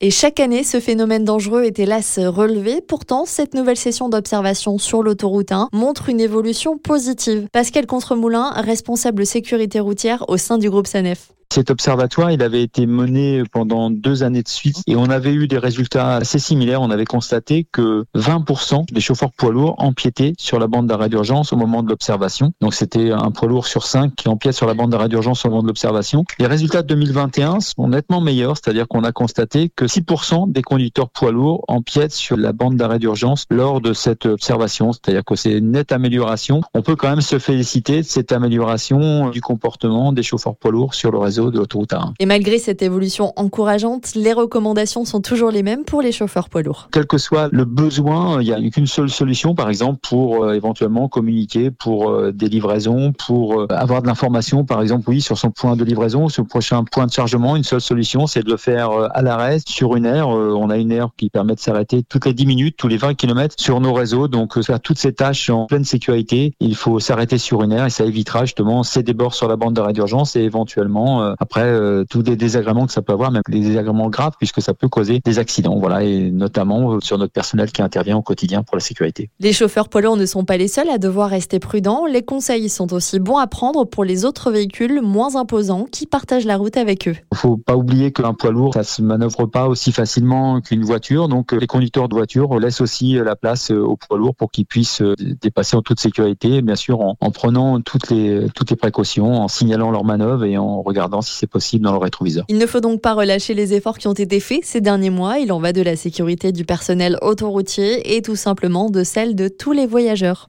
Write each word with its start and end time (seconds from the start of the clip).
Et 0.00 0.12
chaque 0.12 0.38
année, 0.38 0.62
ce 0.62 0.78
phénomène 0.78 1.24
dangereux 1.24 1.64
est 1.64 1.80
hélas 1.80 2.20
relevé. 2.20 2.80
Pourtant, 2.80 3.24
cette 3.24 3.54
nouvelle 3.54 3.76
session 3.76 4.08
d'observation 4.08 4.78
sur 4.78 5.02
l'autoroute 5.02 5.50
1 5.50 5.70
montre 5.72 6.08
une 6.08 6.20
évolution 6.20 6.78
positive. 6.78 7.48
Pascal 7.52 7.84
Contremoulin, 7.84 8.50
responsable 8.50 9.26
sécurité 9.26 9.80
routière 9.80 10.24
au 10.28 10.36
sein 10.36 10.56
du 10.56 10.70
groupe 10.70 10.86
SANEF. 10.86 11.32
Cet 11.50 11.70
observatoire, 11.70 12.30
il 12.30 12.42
avait 12.42 12.62
été 12.62 12.86
mené 12.86 13.42
pendant 13.50 13.90
deux 13.90 14.22
années 14.22 14.42
de 14.42 14.48
suite 14.48 14.82
et 14.86 14.96
on 14.96 15.04
avait 15.04 15.32
eu 15.32 15.48
des 15.48 15.56
résultats 15.56 16.16
assez 16.16 16.38
similaires. 16.38 16.82
On 16.82 16.90
avait 16.90 17.06
constaté 17.06 17.66
que 17.72 18.04
20% 18.14 18.92
des 18.92 19.00
chauffeurs 19.00 19.32
poids 19.32 19.50
lourds 19.50 19.74
empiétaient 19.78 20.34
sur 20.38 20.58
la 20.58 20.66
bande 20.66 20.86
d'arrêt 20.88 21.08
d'urgence 21.08 21.54
au 21.54 21.56
moment 21.56 21.82
de 21.82 21.88
l'observation. 21.88 22.52
Donc 22.60 22.74
c'était 22.74 23.12
un 23.12 23.30
poids 23.30 23.48
lourd 23.48 23.66
sur 23.66 23.86
cinq 23.86 24.14
qui 24.14 24.28
empiète 24.28 24.52
sur 24.52 24.66
la 24.66 24.74
bande 24.74 24.90
d'arrêt 24.90 25.08
d'urgence 25.08 25.46
au 25.46 25.48
moment 25.48 25.62
de 25.62 25.68
l'observation. 25.68 26.24
Les 26.38 26.46
résultats 26.46 26.82
de 26.82 26.88
2021 26.88 27.60
sont 27.60 27.88
nettement 27.88 28.20
meilleurs, 28.20 28.56
c'est-à-dire 28.58 28.86
qu'on 28.86 29.02
a 29.02 29.12
constaté 29.12 29.70
que 29.74 29.86
6% 29.86 30.52
des 30.52 30.62
conducteurs 30.62 31.08
poids 31.08 31.32
lourds 31.32 31.64
empiètent 31.66 32.12
sur 32.12 32.36
la 32.36 32.52
bande 32.52 32.76
d'arrêt 32.76 32.98
d'urgence 32.98 33.46
lors 33.50 33.80
de 33.80 33.94
cette 33.94 34.26
observation, 34.26 34.92
c'est-à-dire 34.92 35.24
que 35.24 35.34
c'est 35.34 35.52
une 35.52 35.70
nette 35.70 35.92
amélioration. 35.92 36.60
On 36.74 36.82
peut 36.82 36.94
quand 36.94 37.08
même 37.08 37.22
se 37.22 37.38
féliciter 37.38 38.02
de 38.02 38.06
cette 38.06 38.32
amélioration 38.32 39.30
du 39.30 39.40
comportement 39.40 40.12
des 40.12 40.22
chauffeurs 40.22 40.54
poids 40.54 40.72
lourds 40.72 40.92
sur 40.92 41.10
le 41.10 41.16
réseau 41.18 41.37
A1. 41.38 42.12
Et 42.18 42.26
malgré 42.26 42.58
cette 42.58 42.82
évolution 42.82 43.32
encourageante, 43.36 44.14
les 44.14 44.32
recommandations 44.32 45.04
sont 45.04 45.20
toujours 45.20 45.50
les 45.50 45.62
mêmes 45.62 45.84
pour 45.84 46.02
les 46.02 46.12
chauffeurs 46.12 46.48
poids 46.48 46.62
lourds. 46.62 46.88
Quel 46.92 47.06
que 47.06 47.18
soit 47.18 47.48
le 47.52 47.64
besoin, 47.64 48.40
il 48.42 48.46
n'y 48.46 48.52
a 48.52 48.70
qu'une 48.70 48.86
seule 48.86 49.10
solution, 49.10 49.54
par 49.54 49.68
exemple, 49.68 50.00
pour 50.02 50.44
euh, 50.44 50.54
éventuellement 50.54 51.08
communiquer 51.08 51.70
pour 51.70 52.10
euh, 52.10 52.32
des 52.32 52.48
livraisons, 52.48 53.12
pour 53.12 53.60
euh, 53.60 53.66
avoir 53.70 54.02
de 54.02 54.06
l'information, 54.06 54.64
par 54.64 54.82
exemple, 54.82 55.08
oui, 55.08 55.20
sur 55.20 55.38
son 55.38 55.50
point 55.50 55.76
de 55.76 55.84
livraison, 55.84 56.28
sur 56.28 56.42
le 56.42 56.48
prochain 56.48 56.84
point 56.84 57.06
de 57.06 57.12
chargement. 57.12 57.56
Une 57.56 57.64
seule 57.64 57.80
solution, 57.80 58.26
c'est 58.26 58.42
de 58.42 58.50
le 58.50 58.56
faire 58.56 58.90
à 58.90 59.22
l'arrêt 59.22 59.58
sur 59.66 59.96
une 59.96 60.06
aire. 60.06 60.28
on 60.28 60.70
a 60.70 60.76
une 60.76 60.92
aire 60.92 61.08
qui 61.16 61.30
permet 61.30 61.54
de 61.54 61.60
s'arrêter 61.60 62.02
toutes 62.02 62.26
les 62.26 62.34
10 62.34 62.46
minutes, 62.46 62.76
tous 62.76 62.88
les 62.88 62.96
20 62.96 63.14
km 63.14 63.54
sur 63.58 63.80
nos 63.80 63.92
réseaux. 63.92 64.28
Donc, 64.28 64.60
faire 64.62 64.80
toutes 64.80 64.98
ces 64.98 65.12
tâches 65.12 65.50
en 65.50 65.66
pleine 65.66 65.84
sécurité, 65.84 66.54
il 66.60 66.74
faut 66.74 67.00
s'arrêter 67.00 67.38
sur 67.38 67.62
une 67.62 67.72
aire 67.72 67.86
et 67.86 67.90
ça 67.90 68.04
évitera 68.04 68.44
justement 68.44 68.82
ces 68.82 69.02
débords 69.02 69.34
sur 69.34 69.48
la 69.48 69.56
bande 69.56 69.74
d'arrêt 69.74 69.92
d'urgence 69.92 70.36
et 70.36 70.40
éventuellement 70.40 71.27
euh, 71.28 71.34
après, 71.38 71.64
euh, 71.64 72.04
tous 72.08 72.22
les 72.22 72.36
désagréments 72.36 72.86
que 72.86 72.92
ça 72.92 73.02
peut 73.02 73.12
avoir, 73.12 73.30
même 73.30 73.42
des 73.48 73.60
désagréments 73.60 74.08
graves, 74.08 74.34
puisque 74.38 74.60
ça 74.62 74.74
peut 74.74 74.88
causer 74.88 75.20
des 75.24 75.38
accidents. 75.38 75.78
Voilà, 75.78 76.02
et 76.02 76.30
notamment 76.30 76.94
euh, 76.94 77.00
sur 77.00 77.18
notre 77.18 77.32
personnel 77.32 77.70
qui 77.72 77.82
intervient 77.82 78.16
au 78.16 78.22
quotidien 78.22 78.62
pour 78.62 78.76
la 78.76 78.80
sécurité. 78.80 79.30
Les 79.40 79.52
chauffeurs 79.52 79.88
poids 79.88 79.98
ne 79.98 80.26
sont 80.26 80.44
pas 80.44 80.56
les 80.56 80.68
seuls 80.68 80.88
à 80.90 80.98
devoir 80.98 81.30
rester 81.30 81.58
prudents. 81.58 82.06
Les 82.06 82.22
conseils 82.22 82.68
sont 82.68 82.92
aussi 82.92 83.18
bons 83.18 83.38
à 83.38 83.46
prendre 83.46 83.84
pour 83.84 84.04
les 84.04 84.24
autres 84.24 84.50
véhicules 84.50 85.00
moins 85.02 85.36
imposants 85.36 85.86
qui 85.90 86.06
partagent 86.06 86.44
la 86.44 86.56
route 86.56 86.76
avec 86.76 87.08
eux. 87.08 87.16
Il 87.32 87.38
faut 87.38 87.56
pas 87.56 87.76
oublier 87.76 88.12
qu'un 88.12 88.34
poids 88.34 88.52
lourd, 88.52 88.74
ça 88.74 88.84
se 88.84 89.02
manœuvre 89.02 89.46
pas 89.46 89.66
aussi 89.66 89.92
facilement 89.92 90.60
qu'une 90.60 90.84
voiture. 90.84 91.28
Donc, 91.28 91.52
les 91.52 91.66
conducteurs 91.66 92.08
de 92.08 92.14
voiture 92.14 92.58
laissent 92.58 92.80
aussi 92.80 93.14
la 93.14 93.34
place 93.34 93.70
aux 93.70 93.96
poids 93.96 94.18
lourds 94.18 94.34
pour 94.34 94.50
qu'ils 94.50 94.66
puissent 94.66 95.02
dépasser 95.42 95.76
en 95.76 95.82
toute 95.82 96.00
sécurité, 96.00 96.62
bien 96.62 96.76
sûr, 96.76 97.00
en, 97.00 97.16
en 97.20 97.30
prenant 97.30 97.80
toutes 97.80 98.10
les, 98.10 98.46
toutes 98.54 98.70
les 98.70 98.76
précautions, 98.76 99.42
en 99.42 99.48
signalant 99.48 99.90
leur 99.90 100.04
manœuvre 100.04 100.44
et 100.44 100.56
en 100.56 100.82
regardant 100.82 101.17
si 101.22 101.32
c'est 101.36 101.46
possible 101.46 101.84
dans 101.84 101.92
le 101.92 101.98
rétroviseur. 101.98 102.44
Il 102.48 102.58
ne 102.58 102.66
faut 102.66 102.80
donc 102.80 103.00
pas 103.00 103.14
relâcher 103.14 103.54
les 103.54 103.74
efforts 103.74 103.98
qui 103.98 104.08
ont 104.08 104.12
été 104.12 104.40
faits 104.40 104.64
ces 104.64 104.80
derniers 104.80 105.10
mois. 105.10 105.38
Il 105.38 105.52
en 105.52 105.60
va 105.60 105.72
de 105.72 105.82
la 105.82 105.96
sécurité 105.96 106.52
du 106.52 106.64
personnel 106.64 107.18
autoroutier 107.22 108.16
et 108.16 108.22
tout 108.22 108.36
simplement 108.36 108.90
de 108.90 109.04
celle 109.04 109.34
de 109.34 109.48
tous 109.48 109.72
les 109.72 109.86
voyageurs. 109.86 110.48